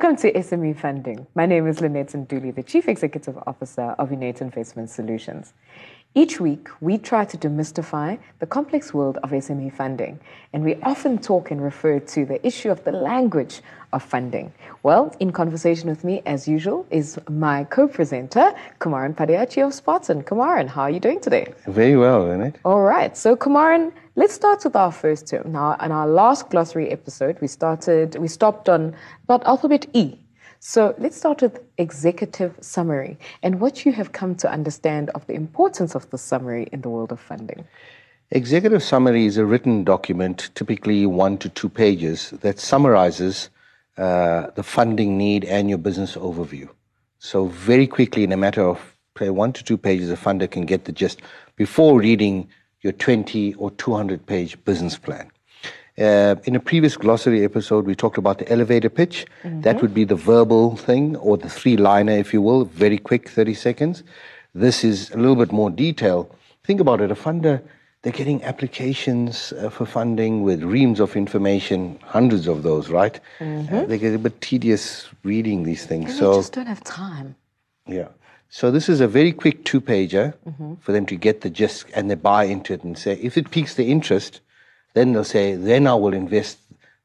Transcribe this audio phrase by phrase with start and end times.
[0.00, 1.26] Welcome to SME Funding.
[1.34, 5.54] My name is Lynette Ntuli, the Chief Executive Officer of Innate Investment Solutions.
[6.14, 10.20] Each week, we try to demystify the complex world of SME funding,
[10.52, 13.60] and we often talk and refer to the issue of the language
[13.92, 14.52] of funding.
[14.82, 20.22] Well, in conversation with me, as usual, is my co-presenter, Kumaran Padayachee of Spartan.
[20.22, 21.52] Kumaran, how are you doing today?
[21.66, 22.56] Very well, Lynette.
[22.64, 23.16] All right.
[23.16, 25.52] So, Kumaran, let's start with our first term.
[25.52, 30.18] Now, in our last glossary episode, we started, we stopped on about alphabet E,
[30.60, 35.34] so let's start with executive summary and what you have come to understand of the
[35.34, 37.64] importance of the summary in the world of funding.
[38.32, 43.50] Executive summary is a written document, typically one to two pages, that summarizes
[43.98, 46.68] uh, the funding need and your business overview.
[47.18, 50.84] So, very quickly, in a matter of one to two pages, a funder can get
[50.84, 51.20] the gist
[51.56, 52.48] before reading
[52.82, 55.28] your 20 or 200 page business plan.
[55.98, 59.26] Uh, in a previous glossary episode, we talked about the elevator pitch.
[59.42, 59.62] Mm-hmm.
[59.62, 63.28] That would be the verbal thing or the three liner, if you will, very quick,
[63.28, 64.04] 30 seconds.
[64.54, 66.30] This is a little bit more detail.
[66.62, 67.60] Think about it a funder,
[68.02, 73.18] they're getting applications uh, for funding with reams of information, hundreds of those, right?
[73.40, 73.74] Mm-hmm.
[73.74, 76.10] Uh, they get a bit tedious reading these things.
[76.10, 77.34] And so just don't have time.
[77.86, 78.08] Yeah.
[78.50, 80.74] So this is a very quick two pager mm-hmm.
[80.76, 83.50] for them to get the gist and they buy into it and say, if it
[83.50, 84.40] piques their interest,
[84.94, 86.58] then they'll say, then I will invest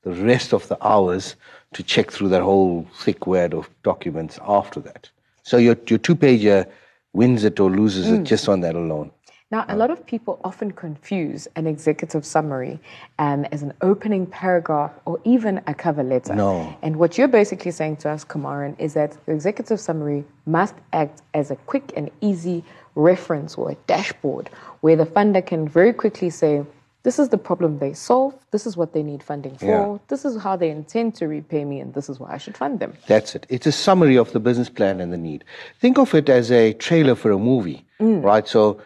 [0.03, 1.35] the rest of the hours
[1.73, 5.09] to check through that whole thick web of documents after that.
[5.41, 6.66] So your, your two pager
[7.13, 8.19] wins it or loses mm.
[8.19, 9.11] it just on that alone.
[9.52, 12.80] Now, a lot of people often confuse an executive summary
[13.19, 16.33] um, as an opening paragraph or even a cover letter.
[16.33, 16.75] No.
[16.81, 21.22] And what you're basically saying to us, Kumaran, is that the executive summary must act
[21.35, 22.63] as a quick and easy
[22.95, 24.50] reference or a dashboard
[24.81, 26.66] where the funder can very quickly say,
[27.03, 28.34] this is the problem they solve.
[28.51, 29.66] This is what they need funding for.
[29.66, 29.97] Yeah.
[30.07, 32.79] This is how they intend to repay me, and this is why I should fund
[32.79, 32.94] them.
[33.07, 33.46] That's it.
[33.50, 35.44] It's a summary of the business plan and the need.
[35.79, 38.23] Think of it as a trailer for a movie, mm.
[38.23, 38.47] right?
[38.47, 38.81] So,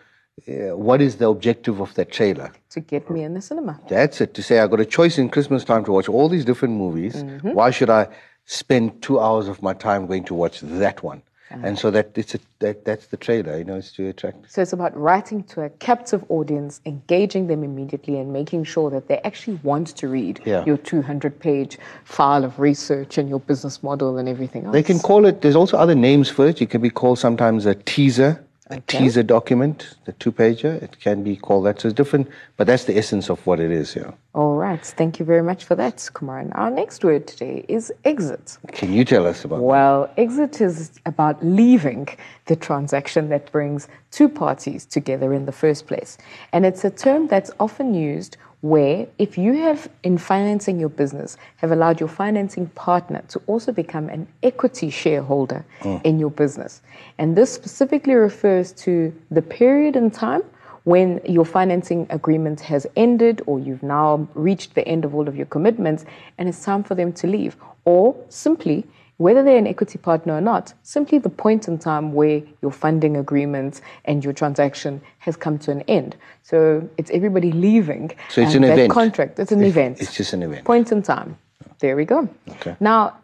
[0.47, 2.51] uh, what is the objective of that trailer?
[2.71, 3.79] To get me in the cinema.
[3.89, 4.33] That's it.
[4.35, 7.15] To say, I've got a choice in Christmas time to watch all these different movies.
[7.15, 7.53] Mm-hmm.
[7.53, 8.07] Why should I
[8.45, 11.21] spend two hours of my time going to watch that one?
[11.49, 14.51] And so that it's a, that that's the trailer, you know, it's to attract.
[14.51, 19.07] So it's about writing to a captive audience, engaging them immediately, and making sure that
[19.07, 20.65] they actually want to read yeah.
[20.65, 24.73] your 200-page file of research and your business model and everything else.
[24.73, 25.41] They can call it.
[25.41, 26.61] There's also other names for it.
[26.61, 28.99] It can be called sometimes a teaser a okay.
[28.99, 30.81] teaser document, the two pager.
[30.81, 31.79] It can be called that.
[31.79, 33.95] So it's different, but that's the essence of what it is.
[33.95, 34.11] Yeah.
[34.37, 34.85] All right.
[34.85, 36.51] Thank you very much for that, Kumaran.
[36.53, 38.59] Our next word today is exit.
[38.71, 40.21] Can you tell us about well, that?
[40.21, 42.07] exit is about leaving
[42.45, 46.19] the transaction that brings two parties together in the first place.
[46.53, 51.35] And it's a term that's often used where if you have in financing your business
[51.55, 55.99] have allowed your financing partner to also become an equity shareholder mm.
[56.03, 56.81] in your business
[57.19, 60.41] and this specifically refers to the period in time
[60.87, 65.35] when your financing agreement has ended or you've now reached the end of all of
[65.35, 66.05] your commitments
[66.37, 68.85] and it's time for them to leave or simply
[69.17, 73.17] whether they're an equity partner or not, simply the point in time where your funding
[73.17, 76.15] agreement and your transaction has come to an end.
[76.41, 78.15] So it's everybody leaving.
[78.29, 78.93] So it's an that event.
[78.93, 79.39] Contract.
[79.39, 79.99] It's an it's, event.
[79.99, 80.63] It's just an event.
[80.63, 81.37] Point in time.
[81.79, 82.29] There we go.
[82.47, 82.77] Okay.
[82.79, 83.17] Now,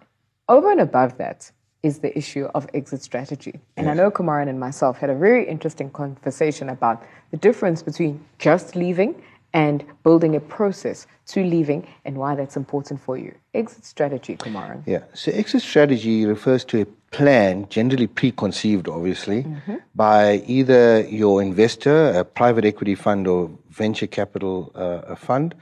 [0.49, 1.49] over and above that
[1.83, 3.59] is the issue of exit strategy.
[3.77, 3.91] And yes.
[3.91, 8.75] I know Kumaran and myself had a very interesting conversation about the difference between just
[8.75, 9.21] leaving
[9.53, 13.35] and building a process to leaving and why that's important for you.
[13.53, 14.81] Exit strategy, Kumaran.
[14.87, 15.03] Yeah.
[15.13, 19.75] So exit strategy refers to a plan, generally preconceived, obviously, mm-hmm.
[19.93, 25.53] by either your investor, a private equity fund or venture capital uh, fund,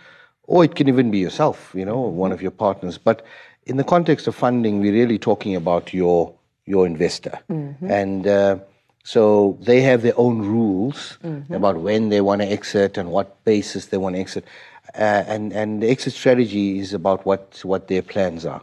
[0.43, 2.15] or it can even be yourself, you know, mm-hmm.
[2.15, 2.97] one of your partners.
[2.97, 3.25] But
[3.65, 6.33] in the context of funding, we're really talking about your
[6.65, 7.39] your investor.
[7.49, 7.91] Mm-hmm.
[7.91, 8.59] And uh,
[9.03, 11.53] so they have their own rules mm-hmm.
[11.53, 14.45] about when they want to exit and what basis they want to exit.
[14.93, 18.61] Uh, and, and the exit strategy is about what, what their plans are.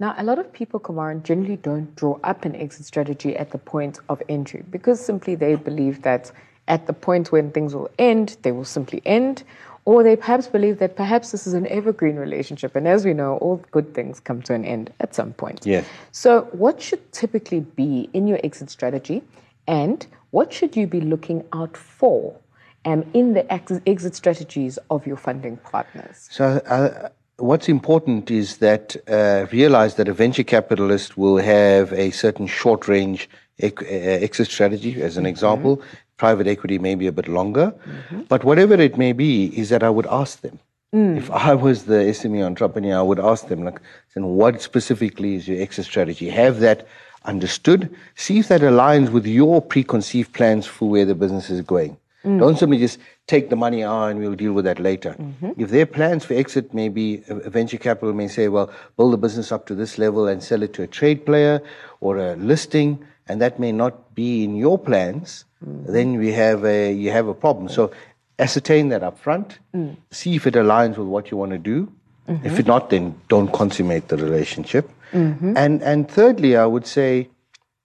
[0.00, 3.58] Now, a lot of people, Kumaran, generally don't draw up an exit strategy at the
[3.58, 6.30] point of entry because simply they believe that
[6.68, 9.42] at the point when things will end, they will simply end.
[9.88, 12.76] Or they perhaps believe that perhaps this is an evergreen relationship.
[12.76, 15.64] And as we know, all good things come to an end at some point.
[15.64, 15.86] Yes.
[16.12, 19.22] So, what should typically be in your exit strategy?
[19.66, 22.38] And what should you be looking out for
[22.84, 26.28] um, in the exit strategies of your funding partners?
[26.30, 27.08] So, uh,
[27.38, 32.88] what's important is that uh, realize that a venture capitalist will have a certain short
[32.88, 33.30] range
[33.62, 35.30] uh, exit strategy, as an mm-hmm.
[35.30, 35.82] example.
[36.18, 37.72] Private equity may be a bit longer.
[37.72, 38.22] Mm-hmm.
[38.28, 40.58] But whatever it may be, is that I would ask them,
[40.94, 41.16] mm.
[41.16, 43.80] If I was the SME entrepreneur, I would ask them, like,
[44.14, 46.28] then what specifically is your exit strategy?
[46.28, 46.86] Have that
[47.24, 47.94] understood.
[48.16, 51.96] See if that aligns with your preconceived plans for where the business is going.
[52.24, 52.40] Mm.
[52.40, 55.14] Don't simply just take the money on and we'll deal with that later.
[55.18, 55.52] Mm-hmm.
[55.56, 58.72] If their plans for exit, maybe a uh, a uh, venture capital may say, well,
[58.96, 61.62] build the business up to this level and sell it to a trade player
[62.00, 65.92] or a listing, and that may not be in your plans, mm-hmm.
[65.92, 67.68] then we have a, you have a problem.
[67.68, 67.90] So
[68.38, 69.96] ascertain that up front, mm.
[70.10, 71.92] see if it aligns with what you want to do.
[72.28, 72.46] Mm-hmm.
[72.46, 74.90] If it not, then don't consummate the relationship.
[75.12, 75.56] Mm-hmm.
[75.56, 77.28] And, and thirdly, I would say,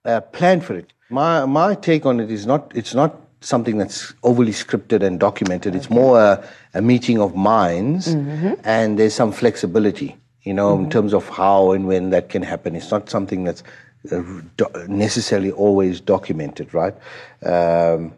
[0.06, 0.94] uh, plan for it.
[1.10, 5.76] My my take on it is not it's not something that's overly scripted and documented.
[5.76, 11.14] It's more a, a meeting of minds, and there's some flexibility, you know, in terms
[11.14, 12.76] of how and when that can happen.
[12.76, 13.64] It's not something that's
[14.88, 16.94] necessarily always documented, right?
[17.46, 18.14] Um,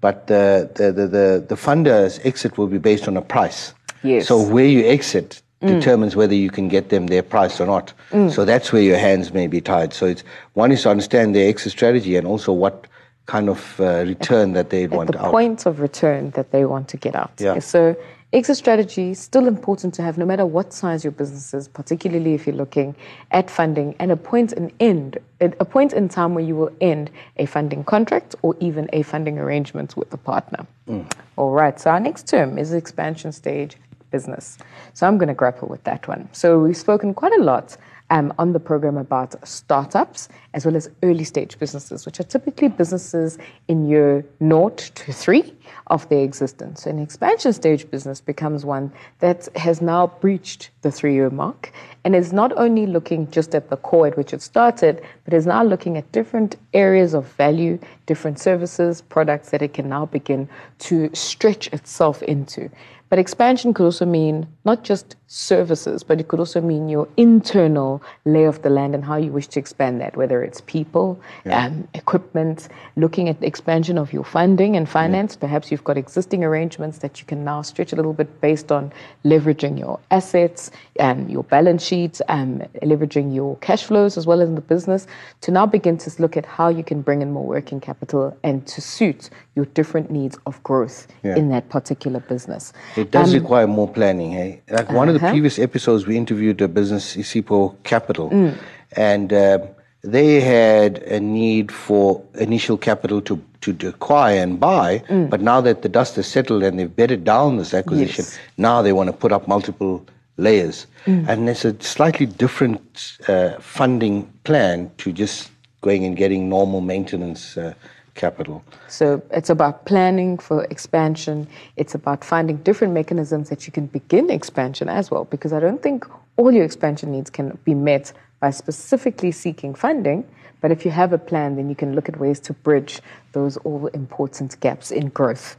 [0.00, 3.72] but the, the, the, the, funder's exit will be based on a price.
[4.02, 4.28] Yes.
[4.28, 7.92] So where you exit determines whether you can get them their price or not.
[8.30, 9.92] So that's where your hands may be tied.
[9.92, 10.22] So it's
[10.52, 12.86] one is to understand their exit strategy and also what
[13.26, 15.30] kind of uh, return that they at want the out.
[15.30, 17.32] point of return that they want to get out.
[17.38, 17.58] Yeah.
[17.58, 17.96] So
[18.34, 22.34] exit strategy is still important to have no matter what size your business is, particularly
[22.34, 22.94] if you're looking
[23.30, 27.10] at funding and a point in end, a point in time where you will end
[27.36, 30.66] a funding contract or even a funding arrangement with a partner.
[30.88, 31.10] Mm.
[31.36, 31.78] All right.
[31.78, 33.76] So our next term is expansion stage
[34.10, 34.58] business.
[34.94, 36.28] So I'm going to grapple with that one.
[36.32, 37.76] So we've spoken quite a lot
[38.10, 42.68] um, on the program about startups as well as early stage businesses, which are typically
[42.68, 45.54] businesses in year naught to three
[45.88, 46.82] of their existence.
[46.82, 51.72] So an expansion stage business becomes one that has now breached the three year mark
[52.04, 55.46] and is not only looking just at the core at which it started, but is
[55.46, 60.48] now looking at different areas of value, different services, products that it can now begin
[60.78, 62.70] to stretch itself into.
[63.14, 68.02] But expansion could also mean not just services, but it could also mean your internal
[68.24, 71.86] lay of the land and how you wish to expand that, whether it's people, um,
[71.94, 75.36] equipment, looking at the expansion of your funding and finance.
[75.36, 78.92] Perhaps you've got existing arrangements that you can now stretch a little bit based on
[79.24, 84.48] leveraging your assets and your balance sheets, um, leveraging your cash flows as well as
[84.48, 85.06] in the business
[85.40, 88.66] to now begin to look at how you can bring in more working capital and
[88.66, 91.36] to suit your different needs of growth Yeah.
[91.36, 92.72] in that particular business.
[92.96, 94.32] It does require more planning.
[94.32, 95.32] Hey, like one of the Um, Uh-huh.
[95.32, 98.54] previous episodes, we interviewed a business, Isipo Capital, Mm.
[98.96, 99.58] and uh,
[100.02, 105.02] they had a need for initial capital to to acquire and buy.
[105.08, 105.30] Mm.
[105.30, 108.38] But now that the dust has settled and they've bedded down this acquisition, Yes.
[108.58, 110.02] now they want to put up multiple
[110.36, 111.28] layers, Mm.
[111.28, 115.50] and it's a slightly different uh, funding plan to just
[115.80, 117.74] going and getting normal maintenance uh,
[118.14, 118.62] capital.
[118.88, 121.46] So it's about planning for expansion.
[121.76, 125.82] It's about finding different mechanisms that you can begin expansion as well, because I don't
[125.82, 130.24] think all your expansion needs can be met by specifically seeking funding.
[130.60, 133.00] But if you have a plan, then you can look at ways to bridge
[133.32, 135.56] those all important gaps in growth.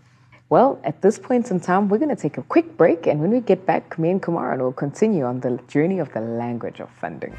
[0.49, 3.07] Well, at this point in time, we're going to take a quick break.
[3.07, 6.21] And when we get back, me and Kumaran will continue on the journey of the
[6.21, 7.35] language of funding.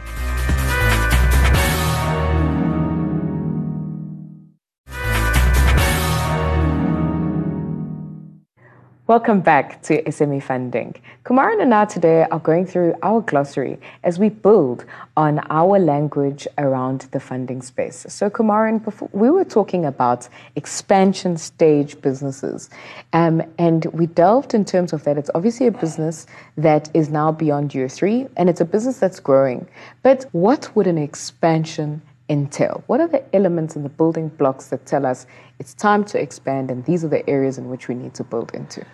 [9.09, 10.93] Welcome back to SME Funding.
[11.25, 14.85] Kumaran and I today are going through our glossary as we build
[15.17, 18.05] on our language around the funding space.
[18.09, 22.69] So, Kumaran, before, we were talking about expansion stage businesses,
[23.13, 25.17] um, and we delved in terms of that.
[25.17, 29.21] It's obviously a business that is now beyond year three, and it's a business that's
[29.21, 29.69] growing.
[30.03, 32.83] But what would an expansion entail?
[32.89, 35.29] What are the elements and the building blocks that tell us
[35.61, 38.53] it's time to expand and these are the areas in which we need to build
[38.53, 38.85] into?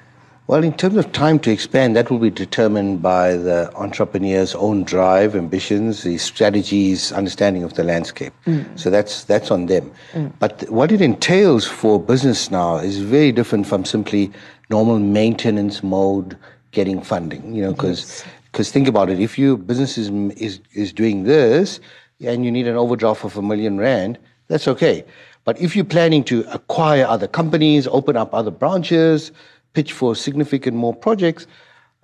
[0.48, 4.82] Well, in terms of time to expand, that will be determined by the entrepreneur's own
[4.82, 8.32] drive, ambitions, the strategies, understanding of the landscape.
[8.46, 8.78] Mm.
[8.78, 9.92] So that's that's on them.
[10.12, 10.32] Mm.
[10.40, 14.32] But what it entails for business now is very different from simply
[14.68, 16.36] normal maintenance mode,
[16.72, 17.54] getting funding.
[17.54, 18.24] You know, because
[18.70, 21.78] think about it, if your business is is is doing this
[22.20, 24.18] and you need an overdraft of a million rand,
[24.48, 25.04] that's okay.
[25.44, 29.32] But if you're planning to acquire other companies, open up other branches,
[29.72, 31.46] pitch for significant more projects,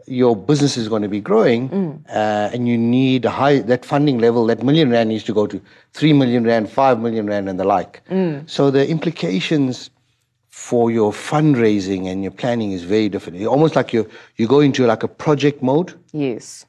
[0.07, 4.19] your business is going to be growing, uh, and you need a high that funding
[4.19, 4.47] level.
[4.47, 5.61] That million rand needs to go to
[5.93, 8.03] three million rand, five million rand, and the like.
[8.47, 9.91] So the implications
[10.49, 13.39] for your fundraising and your planning is very different.
[13.39, 16.65] It's almost like you you go into like a project mode Yes.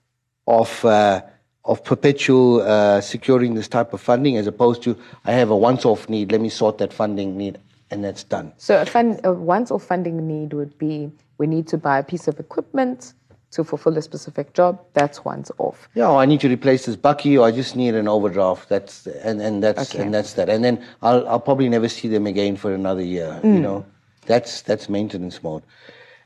[0.45, 1.21] of uh,
[1.65, 6.09] of perpetual uh, securing this type of funding, as opposed to I have a once-off
[6.09, 6.31] need.
[6.31, 7.57] Let me sort that funding need,
[7.91, 8.53] and that's done.
[8.57, 12.27] So a, fund, a once-off funding need would be we need to buy a piece
[12.27, 13.13] of equipment
[13.51, 15.89] to fulfill a specific job, that's once off.
[15.95, 18.69] Yeah, or I need to replace this bakkie, or I just need an overdraft.
[18.69, 20.03] That's and, and that's Okay.
[20.03, 20.49] and that's that.
[20.49, 23.39] And then I'll I'll probably never see them again for another year.
[23.43, 23.55] Mm.
[23.55, 23.85] You know,
[24.27, 25.63] that's that's maintenance mode.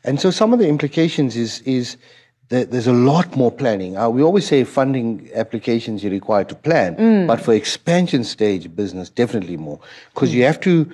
[0.03, 1.95] And so some of the implications is is
[2.49, 3.95] that there's a lot more planning.
[3.95, 7.27] Uh, we always say funding applications you require to plan, Mm.
[7.27, 9.79] but for expansion stage business, definitely more
[10.13, 10.91] because you have to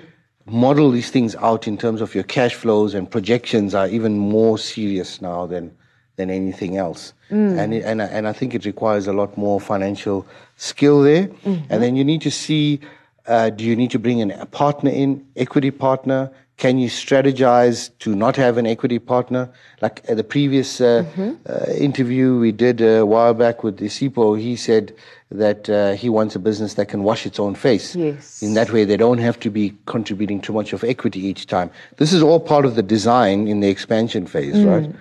[0.51, 4.57] model these things out in terms of your cash flows and projections are even more
[4.57, 5.71] serious now than
[6.17, 7.13] than anything else.
[7.59, 10.25] And, it, and, I- and I think it requires a lot more financial
[10.57, 11.29] skill there.
[11.45, 12.79] And then you need to see
[13.27, 16.31] uh, do you need to bring in a partner in, equity partner?
[16.59, 19.49] Can you strategize to not have an equity partner?
[19.81, 21.05] Like at the previous uh,
[21.47, 24.93] uh, interview we did a while back with Isipo, he said
[25.31, 27.95] that uh, he wants a business that can wash its own face.
[27.95, 28.43] Yes.
[28.43, 31.71] In that way, they don't have to be contributing too much of equity each time.
[31.95, 34.91] This is all part of the design in the expansion phase, right?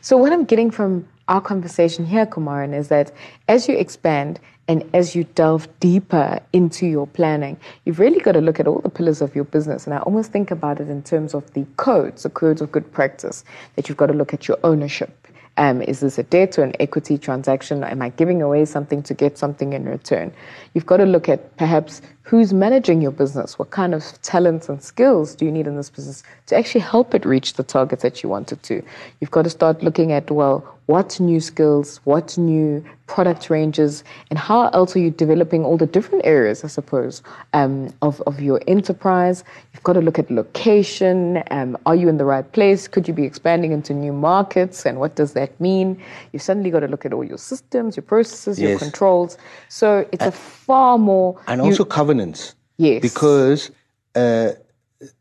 [0.00, 3.10] So, what I'm getting from our conversation here, Kumaran, is that
[3.48, 8.42] as you expand and as you delve deeper into your planning, you've really got to
[8.42, 9.86] look at all the pillars of your business.
[9.86, 12.92] And I almost think about it in terms of the codes, the codes of good
[12.92, 13.44] practice,
[13.76, 15.26] that you've got to look at your ownership.
[15.56, 17.82] Um, is this a debt or an equity transaction?
[17.82, 20.34] Am I giving away something to get something in return?
[20.74, 23.58] You've got to look at perhaps who's managing your business.
[23.58, 27.14] What kind of talents and skills do you need in this business to actually help
[27.14, 28.82] it reach the targets that you want it to?
[29.20, 34.38] You've got to start looking at, well, what new skills, what new product ranges, and
[34.38, 38.60] how else are you developing all the different areas, I suppose, um, of, of your
[38.66, 39.44] enterprise?
[39.72, 41.42] You've got to look at location.
[41.50, 42.88] Um, are you in the right place?
[42.88, 44.84] Could you be expanding into new markets?
[44.84, 46.02] And what does that mean?
[46.32, 49.38] You've suddenly got to look at all your systems, your processes, your controls.
[49.68, 51.40] So it's a far more.
[51.46, 51.84] And also
[52.16, 52.54] covenants.
[52.78, 53.00] Yes.
[53.02, 53.70] Because
[54.14, 54.52] uh,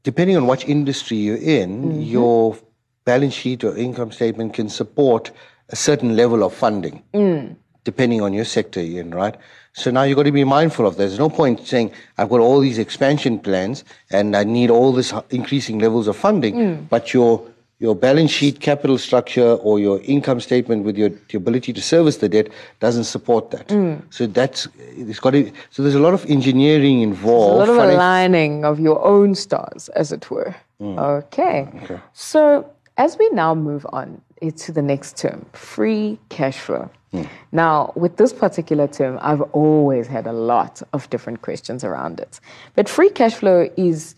[0.03, 2.01] depending on which industry you're in, Mm-hmm.
[2.01, 2.57] your
[3.05, 5.31] balance sheet or income statement can support
[5.69, 7.55] a certain level of funding, Mm.
[7.83, 9.35] depending on your sector you're in, right?
[9.73, 11.07] So now you've got to be mindful of that.
[11.07, 15.13] There's no point saying, I've got all these expansion plans and I need all this
[15.29, 16.89] increasing levels of funding, Mm.
[16.89, 17.41] but your
[17.81, 22.17] your balance sheet, capital structure, or your income statement with your, your ability to service
[22.17, 22.47] the debt
[22.79, 23.67] doesn't support that.
[23.69, 24.03] Mm.
[24.11, 25.51] So that's it's got to.
[25.71, 27.67] So there's a lot of engineering involved.
[27.67, 30.55] a lot of aligning of your own stars, as it were.
[30.79, 31.67] Okay.
[31.83, 31.99] okay.
[32.13, 34.21] So as we now move on
[34.55, 36.89] to the next term, free cash flow.
[37.51, 42.39] Now, with this particular term, I've always had a lot of different questions around it.
[42.75, 44.15] But free cash flow is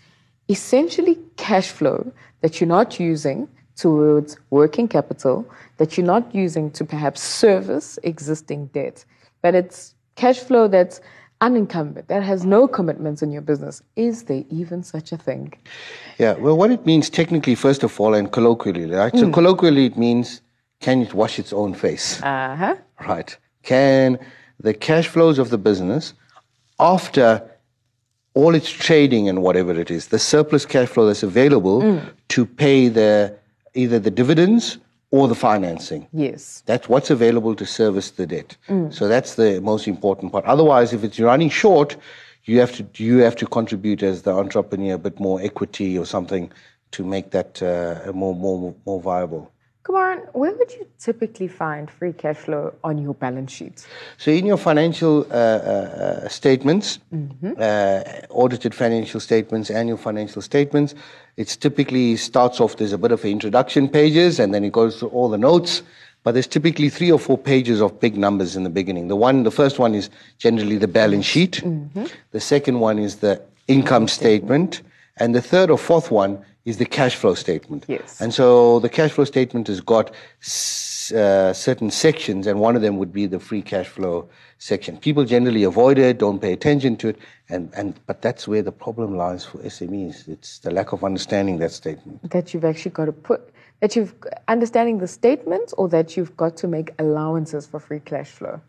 [0.56, 1.16] essentially
[1.48, 2.00] cash flow
[2.42, 3.40] that you're not using
[3.84, 5.36] towards working capital,
[5.80, 8.98] that you're not using to perhaps service existing debt,
[9.44, 9.78] but it's
[10.16, 11.02] cash flow that's
[11.42, 13.76] unencumbered, that has no commitments in your business.
[13.96, 15.46] Is there even such a thing?
[16.24, 16.34] Yeah.
[16.44, 19.14] Well, what it means technically, first of all, and colloquially, right?
[19.14, 19.20] Mm.
[19.20, 20.42] So colloquially, it means
[20.86, 22.22] can it wash its own face?
[22.22, 22.76] Uh huh.
[23.14, 23.32] Right.
[23.64, 24.20] Can
[24.68, 26.14] the cash flows of the business,
[26.80, 27.28] after
[28.36, 32.02] all its trading and whatever it is, the surplus cash flow that's available Mm.
[32.30, 33.34] to pay the
[33.76, 34.78] either the dividends
[35.12, 36.08] or the financing.
[36.14, 36.64] Yes.
[36.66, 38.58] That's what's available to service the debt.
[38.90, 40.46] So that's the most important part.
[40.46, 41.96] Otherwise, if it's running short,
[42.46, 46.06] you have to you have to contribute as the entrepreneur a bit more equity or
[46.06, 46.52] something
[46.92, 49.52] to make that uh, more more more viable.
[49.84, 53.86] Kumaran, where would you typically find free cash flow on your balance sheet?
[54.18, 57.00] So, in your financial uh, uh, statements,
[57.60, 60.96] uh, audited financial statements, annual financial statements,
[61.36, 62.78] it's typically starts off.
[62.78, 65.84] There's a bit of introduction pages, and then it goes through all the notes.
[66.24, 69.10] But there's typically three or four pages of big numbers in the beginning.
[69.10, 71.62] The one, the first one is generally the balance sheet.
[72.32, 74.82] The second one is the income statement,
[75.18, 77.86] and the third or fourth one is the cash flow statement.
[77.88, 78.22] Yes.
[78.22, 82.98] And so the cash flow statement has got uh, certain sections, and one of them
[82.98, 84.30] would be the free cash flow
[84.60, 84.98] section.
[84.98, 87.18] People generally avoid it, don't pay attention to it,
[87.50, 90.28] and, and but that's where the problem lies for SMEs.
[90.30, 92.30] It's the lack of understanding that statement.
[92.32, 93.50] That you've actually got to put,
[93.82, 94.16] that you've
[94.48, 98.62] understanding the statement, or that you've got to make allowances for free cash flow?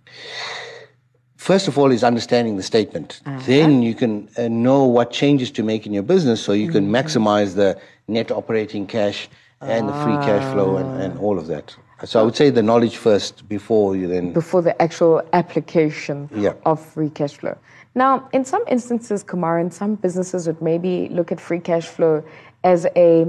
[1.44, 3.20] First of all, is understanding the statement.
[3.26, 6.70] Ah, then you can uh, know what changes to make in your business, so you
[6.72, 6.96] can mm-hmm.
[6.96, 9.28] maximize the net operating cash
[9.60, 11.04] and the free cash flow and, ah.
[11.04, 11.76] and all of that.
[12.06, 14.32] So I would say the knowledge first before you then.
[14.32, 16.54] before the actual application Yeah.
[16.64, 17.56] of free cash flow.
[17.94, 22.24] Now, in some instances, Kumar, in some businesses would maybe look at free cash flow
[22.72, 23.26] as a,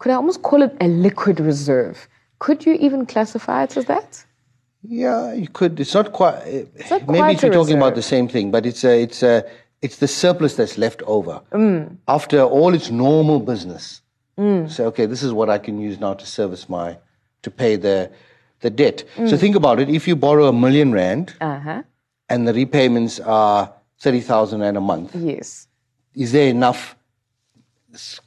[0.00, 2.08] could I almost call it a liquid reserve?
[2.40, 4.24] Could you even classify it as that?
[4.82, 5.78] Yeah, you could.
[5.78, 6.34] It's not quite.
[6.34, 9.44] uh, not maybe quite you're talking about the same thing, but it's a, it's a,
[9.80, 11.96] it's the surplus that's left over mm.
[12.08, 14.02] after all its normal business.
[14.38, 14.70] Mm.
[14.70, 16.96] So okay, this is what I can use now to service my,
[17.42, 18.10] to pay the,
[18.60, 19.04] the debt.
[19.16, 19.38] So mm.
[19.38, 19.88] think about it.
[19.88, 21.82] If you borrow a million rand Uh-huh.
[22.28, 25.68] and the repayments are 30,000 rand a month, Yes.
[26.14, 26.96] is there enough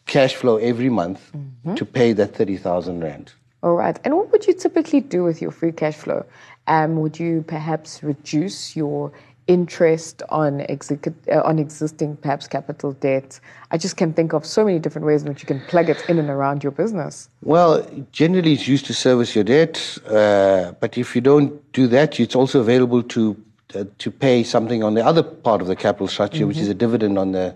[0.06, 1.76] cash flow every month mm-hmm.
[1.76, 3.34] to pay that 30,000 rand?
[3.66, 4.00] All right.
[4.04, 6.24] And what would you typically do with your free cash flow?
[6.68, 9.12] Um, would you perhaps reduce your
[9.48, 13.40] interest on execu- uh, on existing perhaps capital debt?
[13.72, 16.08] I just can think of so many different ways in which you can plug it
[16.08, 17.28] in and around your business.
[17.42, 22.20] Well, generally it's used to service your debt, uh, but if you don't do that,
[22.20, 23.36] it's also available to
[23.74, 26.76] uh, to pay something on the other part of the capital structure, which is a
[26.76, 27.56] dividend on the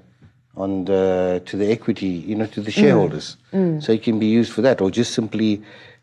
[0.58, 3.38] on the to the equity, you know, to the shareholders.
[3.80, 5.62] So it can be used for that, or just simply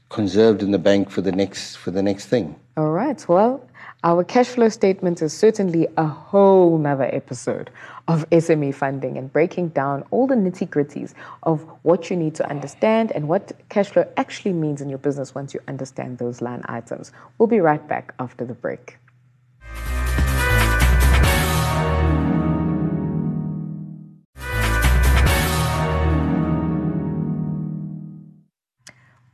[0.09, 2.57] conserved in the bank for the next for the next thing.
[2.77, 3.27] All right.
[3.29, 3.67] Well,
[4.05, 7.71] our cash flow statement is certainly a whole nother episode
[8.07, 12.49] of SME funding and breaking down all the nitty gritties of what you need to
[12.49, 16.63] understand and what cash flow actually means in your business once you understand those line
[16.67, 17.11] items.
[17.39, 18.99] We'll be right back after the break.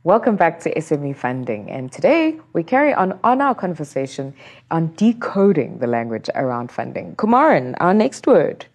[0.05, 1.71] Welcome back to SME Funding.
[1.71, 4.33] And today we carry on on our conversation
[4.69, 7.15] on decoding the language around funding.
[7.15, 8.65] Kumaran, our next word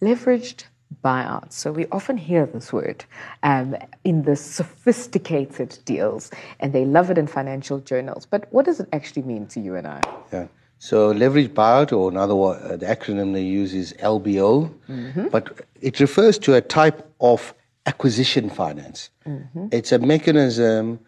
[0.00, 0.64] leveraged
[1.04, 1.52] buyouts.
[1.52, 3.04] So we often hear this word
[3.44, 8.26] um, in the sophisticated deals, and they love it in financial journals.
[8.26, 10.00] But what does it actually mean to you and I?
[10.32, 10.48] Yeah.
[10.80, 14.68] So leverage buyout, or another one, uh, the acronym they use is LBO,
[15.30, 17.54] but it refers to a type of
[17.86, 19.10] acquisition finance.
[19.72, 21.00] It's a mechanism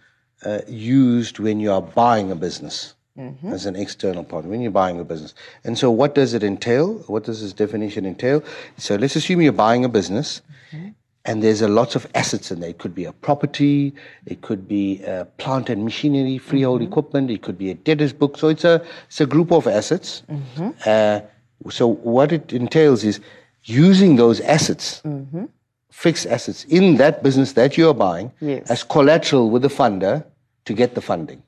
[0.45, 2.95] uh, used when you are buying a business
[3.52, 5.35] as an external partner, when you're buying a business.
[5.62, 6.95] And so, what does it entail?
[7.07, 8.43] What does this definition entail?
[8.76, 10.43] So, let's assume you're buying a business.
[11.26, 12.69] And there's a lot of assets in there.
[12.71, 13.95] It could be a property,
[14.26, 18.37] it could be uh, plant and machinery, freehold equipment, it could be a debtor's book.
[18.37, 20.23] So it's a it's a group of assets.
[20.84, 21.21] Uh,
[21.71, 23.21] so what it entails is
[23.63, 25.00] using those assets,
[25.95, 28.71] fixed assets in that business that you are buying, Yes.
[28.71, 30.25] as collateral with the funder
[30.67, 31.41] to get the funding,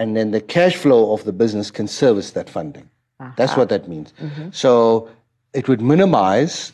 [0.00, 2.88] and then the cash flow of the business can service that funding.
[3.36, 4.12] That's what that means.
[4.52, 5.08] So
[5.54, 6.72] it would minimize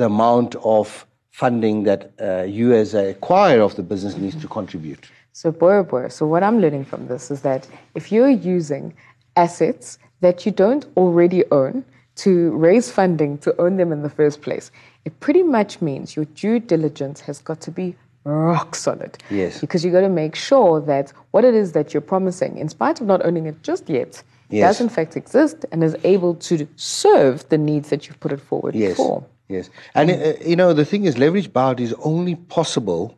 [0.00, 4.48] the amount of funding that uh, you as a acquirer of the business needs to
[4.48, 5.02] contribute.
[5.32, 6.08] So, boy, boy.
[6.08, 8.92] So, what I'm learning from this is that if you're using
[9.36, 11.84] assets that you don't already own
[12.16, 14.70] to raise funding to own them in the first place,
[15.04, 19.18] it pretty much means your due diligence has got to be rock solid.
[19.30, 19.60] Yes.
[19.60, 23.00] Because you've got to make sure that what it is that you're promising, in spite
[23.00, 24.76] of not owning it just yet, Yes.
[24.76, 28.40] does in fact exist and is able to serve the needs that you've put it
[28.40, 28.96] forward Yes.
[28.98, 29.24] for.
[29.48, 29.70] Yes.
[29.94, 33.16] And, uh, you know, the thing is, leverage buyout is only possible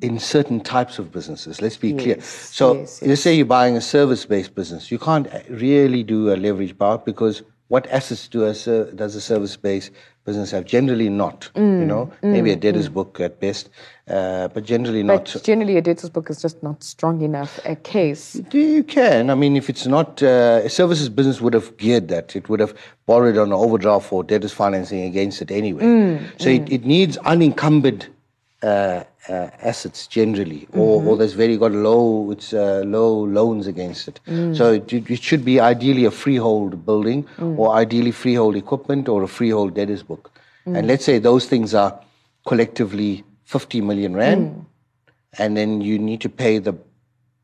[0.00, 1.60] in certain types of businesses.
[1.60, 2.16] Let's be clear.
[2.16, 2.18] Mm.
[2.18, 4.90] Yes, So, yes, let's say you're buying a service based business.
[4.90, 8.52] You can't uh, really do a leverage buyout because what assets do a,
[8.94, 9.90] does a service based
[10.24, 10.64] business have?
[10.64, 11.50] Generally not.
[11.54, 13.70] Mm, You know, maybe a debtor's book at best,
[14.08, 15.30] uh, but generally not.
[15.32, 18.40] But generally, a debtor's book is just not strong enough a case.
[18.52, 19.30] You can.
[19.30, 22.36] I mean, if it's not, uh, a services business would have geared that.
[22.36, 22.74] It would have
[23.06, 26.20] borrowed on an overdraft for debtors financing against it anyway.
[26.38, 28.06] so It, it needs unencumbered
[28.66, 34.08] uh, uh, assets generally, or, or there's very got low, it's uh, low loans against
[34.08, 34.20] it.
[34.54, 39.28] So it, it should be ideally a freehold building, or ideally freehold equipment, or a
[39.28, 40.30] freehold debtors book.
[40.66, 41.92] And let's say those things are
[42.44, 44.66] collectively 50 million rand
[45.38, 46.74] and then you need to pay the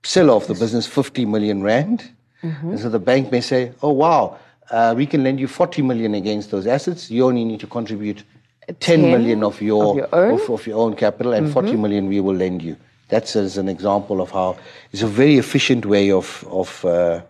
[0.04, 2.10] seller of the business 50 million rand.
[2.42, 4.38] And so the bank may say, oh, wow,
[4.70, 7.10] uh, we can lend you 40 million against those assets.
[7.10, 8.24] You only need to contribute
[8.66, 10.40] 10 10 million of your, of your own?
[10.40, 12.76] Of, of your own capital and 40 million we will lend you.
[13.08, 14.56] That's as an example of how
[14.92, 17.20] it's a very efficient way of, of, uh,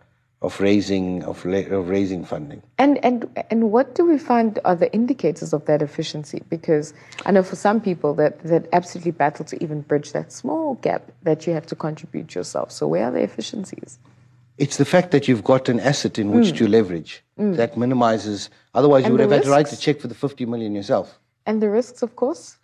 [0.42, 2.62] of, raising, of, of raising funding.
[2.78, 6.42] And and and what do we find are the indicators of that efficiency?
[6.48, 6.94] Because
[7.26, 11.10] I know for some people that that absolutely battle to even bridge that small gap
[11.22, 12.70] that you have to contribute yourself.
[12.70, 13.98] So where are the efficiencies?
[14.58, 18.50] It's the fact that you've got an asset in which to leverage that minimizes.
[18.74, 19.06] Otherwise, you Mm.
[19.06, 21.18] And would the have had to write the check for the 50 million yourself.
[21.46, 22.58] And the risks, of course.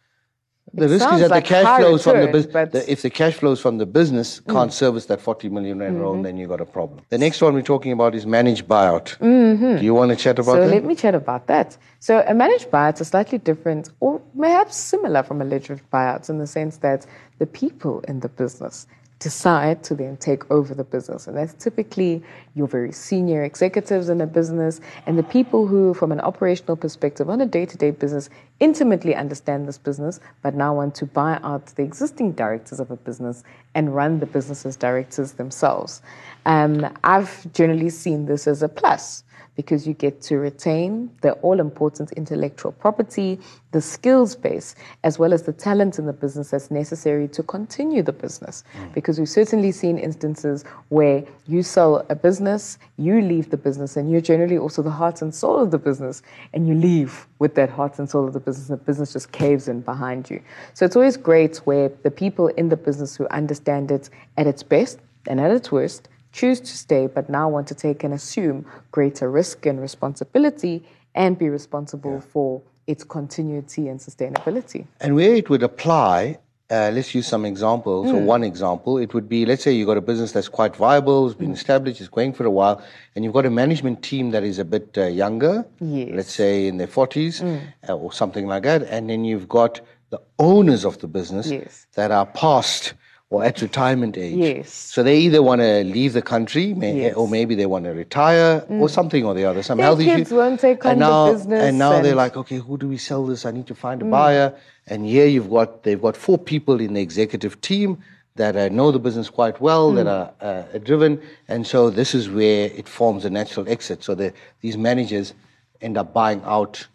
[0.75, 2.55] The It risk is that like the cash flows from the business.
[2.55, 2.89] Mm.
[2.89, 6.05] If the cash flows from the business can't service that 40 million rand Mm-hmm.
[6.05, 7.01] loan, then you've got a problem.
[7.09, 9.19] The next one we're talking about is managed buyout.
[9.19, 10.65] Do you want to chat about Mm-hmm.
[10.65, 10.75] So that?
[10.75, 11.79] let me chat about that.
[12.01, 16.37] So a managed buyout is slightly different, or perhaps similar from a leveraged buyout, in
[16.39, 17.07] the sense that
[17.39, 18.87] the people in the business
[19.19, 21.27] decide to then take over the business.
[21.27, 22.23] And that's typically
[22.55, 27.29] your very senior executives in a business and the people who, from an operational perspective,
[27.29, 31.41] on a day to day business, intimately understand this business, but now want to buy
[31.43, 33.43] out the existing directors of a business
[33.75, 36.01] and run the business as directors themselves.
[36.47, 39.25] Um, I've generally seen this as a plus
[39.59, 43.41] because you get to retain the all important intellectual property,
[43.73, 48.01] the skills base, as well as the talent in the business that's necessary to continue
[48.01, 48.63] the business.
[48.77, 48.95] Mm.
[48.95, 54.09] Because we've certainly seen instances where you sell a business, you leave the business, and
[54.09, 57.69] you're generally also the heart and soul of the business, and you leave with that
[57.69, 60.41] heart and soul of the business, and the business just caves in behind you.
[60.75, 64.63] So it's always great where the people in the business who understand it at its
[64.63, 68.67] best and at its worst choose to stay but now want to take and assume
[68.91, 72.33] greater risk and responsibility and be responsible yeah.
[72.33, 74.87] for its continuity and sustainability.
[75.01, 76.39] And where it would apply,
[76.71, 78.15] uh, let's use some examples, mm.
[78.15, 78.27] or hmm.
[78.27, 78.99] one example.
[78.99, 81.55] It would be, let's say you've got a business that's quite viable, it's been mm.
[81.55, 82.83] established, it's going for a while,
[83.15, 86.11] and you've got a management team that is a bit uh, younger, yes.
[86.13, 87.61] let's say in their 40s mm.
[87.89, 91.87] uh, or something like that, and then you've got the owners of the business yes.
[91.95, 92.95] that are past
[93.31, 94.37] or at retirement age.
[94.37, 94.73] Yes.
[94.73, 97.15] So they either want to leave the country, may, yes.
[97.15, 98.81] or maybe they want to retire, mm.
[98.81, 99.63] or something or the other.
[99.63, 100.37] Some Their health kids issue.
[100.37, 101.65] won't take on and now, the business.
[101.65, 103.45] And now and they're like, okay, who do we sell this?
[103.45, 104.11] I need to find a mm.
[104.11, 104.55] buyer.
[104.87, 108.03] And here you've got they've got four people in the executive team
[108.37, 109.97] that uh, know the business quite well, mm.
[109.97, 114.03] that are uh, driven, and so this is where it forms a natural exit.
[114.03, 115.35] So the, these managers
[115.83, 116.87] end up buying out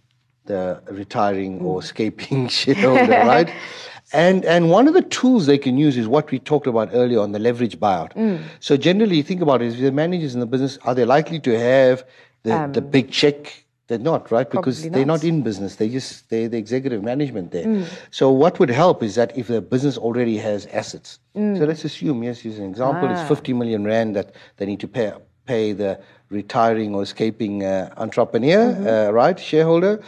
[0.45, 1.83] the retiring or mm.
[1.83, 3.53] escaping shareholder, right?
[4.13, 7.19] And, and one of the tools they can use is what we talked about earlier
[7.19, 8.13] on the leverage buyout.
[8.13, 8.43] Mm.
[8.59, 11.59] So generally, think about it, if the managers in the business, are they likely to
[11.59, 12.05] have
[12.43, 13.65] the, um, the big check?
[13.87, 14.49] They're not, right?
[14.49, 15.75] Because they're not in business.
[15.75, 17.65] They just, they're the executive management there.
[17.65, 17.87] Mm.
[18.11, 21.19] So what would help is that if the business already has assets.
[21.35, 21.57] Mm.
[21.57, 23.19] So let's assume, yes, use an example, ah.
[23.19, 25.11] it's 50 million rand that they need to pay,
[25.45, 25.99] pay the
[26.29, 28.87] retiring or escaping uh, entrepreneur, mm-hmm.
[28.87, 30.01] uh, right, shareholder.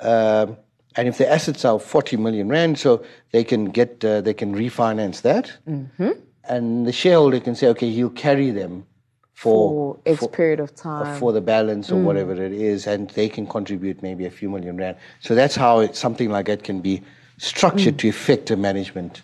[0.00, 0.56] Um,
[1.00, 4.54] and if the assets are 40 million rand, so they can get, uh, they can
[4.54, 5.50] refinance that.
[5.66, 6.10] Mm-hmm.
[6.44, 8.84] And the shareholder can say, okay, he'll carry them
[9.32, 11.18] for, for X for, period of time.
[11.18, 12.04] For the balance or mm.
[12.04, 14.98] whatever it is, and they can contribute maybe a few million rand.
[15.20, 17.00] So that's how it, something like that can be
[17.38, 18.00] structured mm.
[18.00, 19.22] to effect a management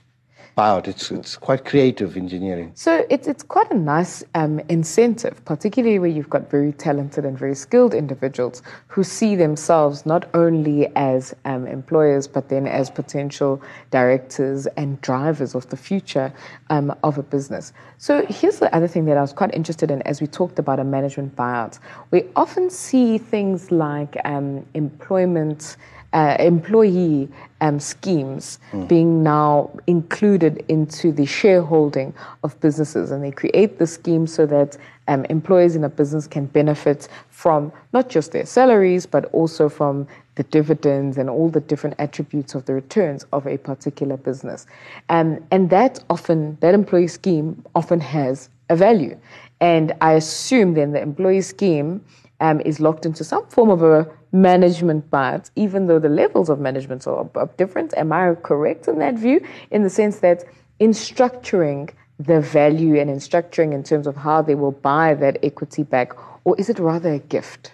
[0.57, 0.89] buyout.
[0.89, 2.73] It's, it's quite creative engineering.
[2.75, 7.39] So it's, it's quite a nice um, incentive, particularly where you've got very talented and
[7.39, 13.61] very skilled individuals who see themselves not only as um, employers, but then as potential
[13.91, 16.33] directors and drivers of the future
[16.71, 17.73] um, of a business.
[17.99, 20.81] So here's the other thing that I was quite interested in as we talked about
[20.81, 21.79] a management buyout.
[22.11, 25.77] We often see things like um, employment
[26.17, 27.29] uh, employee
[27.61, 28.89] um, schemes mm.
[28.89, 33.11] being now included into the shareholding of businesses.
[33.11, 37.71] And they create the scheme so that um, employees in a business can benefit from
[37.93, 42.65] not just their salaries, but also from the dividends and all the different attributes of
[42.65, 44.67] the returns of a particular business.
[45.11, 49.19] Um, and that often, that employee scheme often has a value.
[49.61, 52.03] And I assume then the employee scheme
[52.41, 56.61] um, is locked into some form of a management part, even though the levels of
[56.61, 57.95] management are, are different.
[57.97, 59.41] Am I correct in that view?
[59.71, 60.45] In the sense that
[60.79, 65.39] in structuring the value and in structuring in terms of how they will buy that
[65.43, 66.13] equity back,
[66.45, 67.73] or is it rather a gift?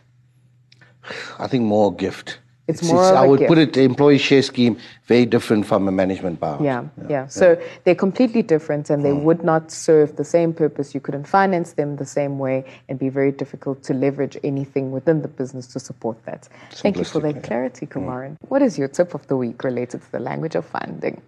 [1.38, 2.38] I think more gift.
[2.80, 3.02] It's, more.
[3.02, 3.48] It's, I would gift.
[3.48, 6.62] put it the employee share scheme very different from a management buyout.
[6.62, 7.06] Yeah, yeah.
[7.08, 7.26] yeah.
[7.26, 7.66] So yeah.
[7.84, 9.22] they're completely different, and they mm.
[9.22, 10.94] would not serve the same purpose.
[10.94, 15.22] You couldn't finance them the same way, and be very difficult to leverage anything within
[15.22, 16.48] the business to support that.
[16.72, 18.32] Thank you for that clarity, Kumaran.
[18.32, 18.48] Mm.
[18.48, 21.20] What is your tip of the week related to the language of funding?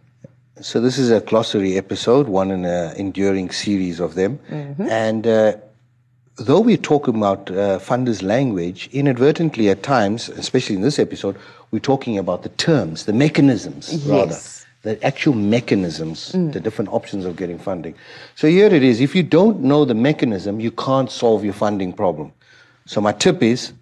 [0.61, 4.89] So this is a glossary episode, one in an enduring series of them, mm-hmm.
[4.89, 5.27] and.
[5.27, 5.57] Uh,
[6.37, 11.37] though we're talking about uh, funders' language, inadvertently at times, especially in this episode,
[11.71, 14.07] we're talking about the terms, the mechanisms, yes.
[14.07, 14.37] rather.
[14.83, 16.53] The actual mechanisms, mm.
[16.53, 17.95] the different options of getting funding.
[18.35, 19.01] So here it is.
[19.01, 22.33] If you don't know the mechanism, you can't solve your funding problem.
[22.85, 23.73] So my tip is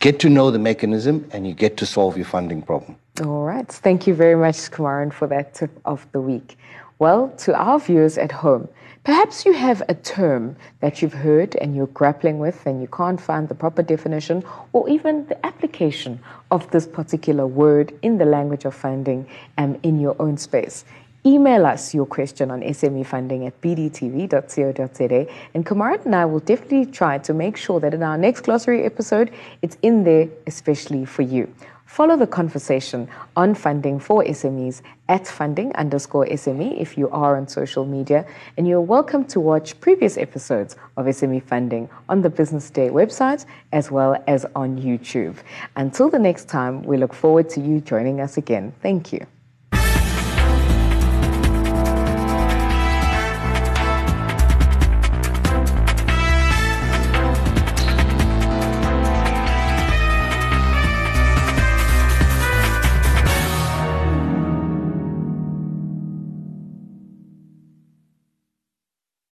[0.00, 2.96] get to know the mechanism and you get to solve your funding problem.
[3.22, 3.68] All right.
[3.68, 6.56] Thank you very much, Kumaran, for that tip of the week.
[6.98, 8.68] Well, to our viewers at home,
[9.04, 13.20] Perhaps you have a term that you've heard and you're grappling with and you can't
[13.20, 16.18] find the proper definition or even the application
[16.50, 20.86] of this particular word in the language of funding and um, in your own space.
[21.26, 26.86] Email us your question on SME funding at bdtv.co.za and Kumaran and I will definitely
[26.86, 31.22] try to make sure that in our next glossary episode, it's in there especially for
[31.22, 31.52] you.
[31.94, 37.46] Follow the conversation on funding for SMEs at funding underscore SME if you are on
[37.46, 38.26] social media.
[38.56, 43.46] And you're welcome to watch previous episodes of SME Funding on the Business Day website
[43.70, 45.36] as well as on YouTube.
[45.76, 48.72] Until the next time, we look forward to you joining us again.
[48.82, 49.24] Thank you.